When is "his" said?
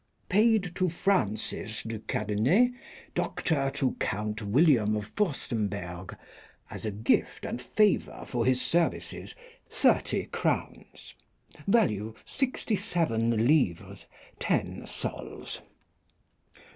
8.43-8.59